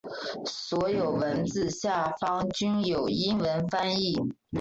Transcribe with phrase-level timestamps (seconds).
[0.47, 4.17] 所有文字下方均有英文翻译。